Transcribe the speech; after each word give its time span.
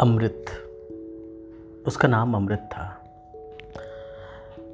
अमृत। 0.00 0.44
उसका 1.86 2.08
नाम 2.08 2.34
अमृत 2.34 2.58
था। 2.58 3.04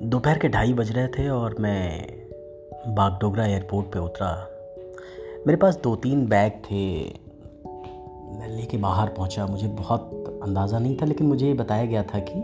दोपहर 0.02 0.38
के 0.38 0.48
ढाई 0.48 0.72
बज 0.72 0.92
रहे 0.92 1.08
थे 1.08 1.28
और 1.28 1.56
मैं 1.60 2.06
बागडोगरा 2.88 3.46
एयरपोर्ट 3.46 3.86
पे 3.86 3.98
उतरा। 3.98 4.48
मेरे 5.46 5.56
पास 5.56 5.76
दो 5.76 5.96
तीन 5.96 6.26
बैग 6.26 6.52
थे। 6.52 7.00
मैं 8.38 8.48
लेके 8.48 8.76
बाहर 8.76 9.08
पहुँचा। 9.08 9.46
मुझे 9.46 9.68
बहुत 9.68 10.40
अंदाज़ा 10.42 10.78
नहीं 10.78 10.96
था, 10.96 11.06
लेकिन 11.06 11.26
मुझे 11.26 11.54
बताया 11.54 11.84
गया 11.84 12.02
था 12.02 12.18
कि 12.18 12.40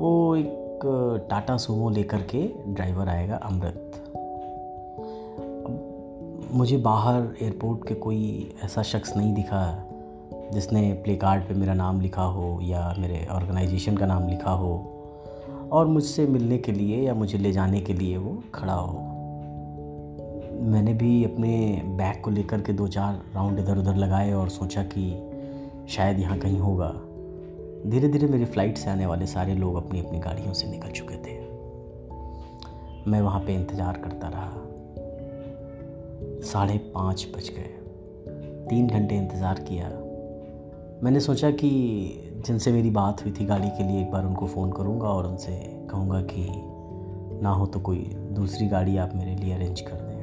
वो 0.00 0.36
एक 0.36 0.80
टाटा 1.30 1.56
सूमो 1.56 1.90
लेकर 1.90 2.22
के 2.22 2.50
ड्राइवर 2.68 3.08
आएगा 3.08 3.36
अमृत। 3.36 3.90
मुझे 6.52 6.76
बाहर 6.76 7.34
एयरपोर्ट 7.42 7.88
के 7.88 7.94
कोई 7.94 8.54
ऐसा 8.64 8.82
शख्स 8.82 9.16
नहीं 9.16 9.34
दिखा। 9.34 9.90
जिसने 10.54 10.92
प्ले 10.92 11.14
कार्ड 11.16 11.42
पर 11.42 11.54
मेरा 11.54 11.74
नाम 11.74 12.00
लिखा 12.00 12.22
हो 12.22 12.58
या 12.62 12.94
मेरे 12.98 13.26
ऑर्गेनाइजेशन 13.30 13.96
का 13.96 14.06
नाम 14.06 14.28
लिखा 14.28 14.50
हो 14.50 14.74
और 15.72 15.86
मुझसे 15.86 16.26
मिलने 16.26 16.58
के 16.58 16.72
लिए 16.72 17.00
या 17.02 17.14
मुझे 17.14 17.38
ले 17.38 17.52
जाने 17.52 17.80
के 17.80 17.92
लिए 17.92 18.16
वो 18.16 18.42
खड़ा 18.54 18.72
हो। 18.72 18.98
मैंने 20.62 20.94
भी 20.94 21.24
अपने 21.24 21.82
बैग 21.86 22.20
को 22.22 22.30
लेकर 22.30 22.60
के 22.60 22.72
दो 22.72 22.86
चार 22.88 23.20
राउंड 23.34 23.58
इधर 23.58 23.78
उधर 23.78 23.96
लगाए 23.96 24.32
और 24.32 24.48
सोचा 24.48 24.82
कि 24.82 25.10
शायद 25.88 26.20
यहाँ 26.20 26.38
कहीं 26.38 26.58
होगा। 26.58 26.88
धीरे 27.90 28.08
धीरे 28.08 28.26
मेरी 28.26 28.44
फ़्लाइट 28.44 28.78
से 28.78 28.90
आने 28.90 29.06
वाले 29.06 29.26
सारे 29.26 29.54
लोग 29.54 29.76
अपनी 29.76 30.00
अपनी 30.00 30.18
गाड़ियों 30.18 30.52
से 30.52 30.68
निकल 30.68 30.90
चुके 30.90 31.16
थे। 31.16 31.38
मैं 33.10 33.20
वहाँ 33.20 33.40
पे 33.40 33.54
इंतज़ार 33.54 33.96
करता 33.96 34.28
रहा। 34.28 34.52
साढ़े 36.42 36.78
पाँच 36.94 37.26
बज 37.36 37.50
गए। 37.50 37.70
तीन 38.68 38.88
घंटे 38.88 39.16
इंतज़ार 39.16 39.60
किया। 39.60 39.88
मैंने 41.02 41.20
सोचा 41.20 41.50
कि 41.50 41.70
जिनसे 42.46 42.72
मेरी 42.72 42.90
बात 42.90 43.24
हुई 43.24 43.32
थी 43.32 43.44
गाड़ी 43.44 43.68
के 43.68 43.82
लिए 43.82 44.00
एक 44.00 44.10
बार 44.10 44.24
उनको 44.26 44.46
फ़ोन 44.46 44.72
करूँगा 44.72 45.06
और 45.06 45.26
उनसे 45.26 45.86
कहूँगा 45.90 46.20
कि 46.20 46.46
ना 47.42 47.50
हो 47.50 47.66
तो 47.66 47.80
कोई 47.80 47.98
दूसरी 48.16 48.66
गाड़ी 48.66 48.96
आप 48.96 49.12
मेरे 49.14 49.34
लिए 49.34 49.54
अरेंज 49.54 49.80
कर 49.80 49.92
दें। 49.92 50.14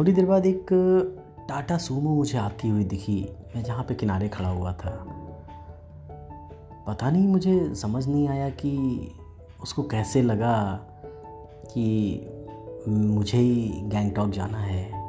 थोड़ी 0.00 0.12
देर 0.12 0.26
बाद 0.26 0.46
एक 0.46 0.66
टाटा 1.48 1.78
सूमो 1.78 2.14
मुझे 2.14 2.38
आती 2.38 2.68
हुई 2.68 2.84
दिखी। 2.84 3.28
मैं 3.56 3.62
जहाँ 3.62 3.84
पे 3.84 3.94
किनारे 3.94 4.28
खड़ा 4.28 4.48
हुआ 4.48 4.72
था। 4.72 5.06
पता 6.86 7.10
नहीं, 7.10 7.28
मुझे 7.28 7.74
समझ 7.74 8.08
नहीं 8.08 8.28
आया 8.28 8.50
कि 8.50 9.10
उसको 9.62 9.82
कैसे 9.82 10.22
लगा 10.22 10.80
कि 11.70 12.26
मुझे 12.88 13.38
ही 13.38 13.72
गैंगटॉक 13.84 14.30
जाना 14.30 14.58
है। 14.58 15.01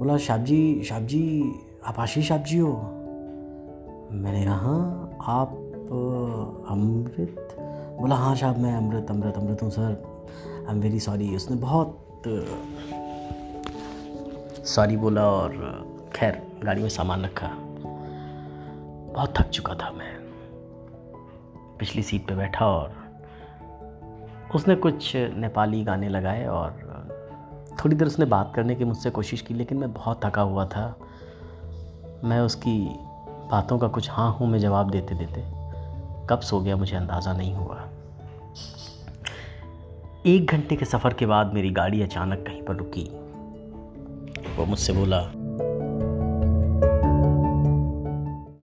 बोला 0.00 0.16
साहब 0.16 0.44
जी 0.44 0.82
साहब 0.84 1.06
जी 1.06 1.52
आप 1.86 1.98
आशीष 1.98 2.28
साहब 2.28 2.42
जी 2.42 2.58
हो? 2.58 2.72
मैंने 4.12 4.44
कहा 4.44 4.54
हाँ 4.54 5.18
आप 5.22 5.52
अमृत? 6.70 7.56
बोला 8.00 8.14
हाँ 8.14 8.34
साहब 8.36 8.58
मैं 8.58 8.74
अमृत 8.76 9.10
अमृत 9.10 9.34
अमृत 9.34 9.62
हूँ, 9.62 9.70
sir. 9.70 10.24
I 10.68 10.74
am 10.74 10.80
very 10.82 11.00
sorry 11.00 11.36
उसने 11.36 11.56
बहुत 11.56 12.22
सॉरी 14.66 14.96
बोला 14.96 15.28
और 15.28 15.52
खैर, 16.14 16.42
गाड़ी 16.64 16.82
में 16.82 16.88
सामान 16.88 17.24
रखा। 17.24 17.48
बहुत 19.14 19.34
थक 19.38 19.48
चुका 19.48 19.74
था 19.74 19.90
मैं। 19.90 20.16
पिछली 21.78 22.02
सीट 22.02 22.28
पे 22.28 22.34
बैठा 22.34 22.66
और 22.66 22.94
उसने 24.54 24.74
कुछ 24.74 25.16
नेपाली 25.16 25.84
गाने 25.84 26.08
लगाए 26.08 26.46
और 26.46 26.89
थोड़ी 27.74 27.96
देर 27.96 28.08
उसने 28.08 28.24
बात 28.24 28.52
करने 28.54 28.74
की 28.74 28.84
मुझसे 28.84 29.10
कोशिश 29.10 29.40
की, 29.40 29.54
लेकिन 29.54 29.78
मैं 29.78 29.92
बहुत 29.92 30.20
थका 30.24 30.42
हुआ 30.42 30.64
था। 30.66 30.98
मैं 32.24 32.40
उसकी 32.40 32.78
बातों 33.50 33.78
का 33.78 33.88
कुछ 33.88 34.10
हाँ 34.10 34.32
हूँ, 34.32 34.48
मैं 34.48 34.58
जवाब 34.58 34.90
देते 34.90 35.14
देते 35.14 35.44
कब 36.30 36.40
सो 36.40 36.60
गया 36.60 36.76
मुझे 36.76 36.96
अंदाज़ा 36.96 37.32
नहीं 37.32 37.54
हुआ। 37.54 37.88
एक 40.26 40.50
घंटे 40.50 40.76
के 40.76 40.84
सफ़र 40.84 41.14
के 41.14 41.26
बाद 41.26 41.54
मेरी 41.54 41.70
गाड़ी 41.70 42.02
अचानक 42.02 42.44
कहीं 42.46 42.62
पर 42.62 42.76
रुकी। 42.76 43.04
वो 44.56 44.64
मुझसे 44.66 44.92
बोला 44.92 45.20